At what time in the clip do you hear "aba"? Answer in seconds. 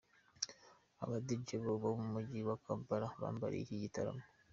1.03-1.17